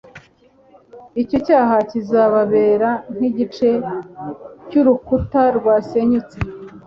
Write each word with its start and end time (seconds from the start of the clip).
icyo 1.21 1.37
cyaha 1.47 1.75
kizababera 1.89 2.89
nk 3.15 3.21
igice 3.29 3.69
cy 4.69 4.75
urukuta 4.79 5.41
rwasenyutse 5.57 6.37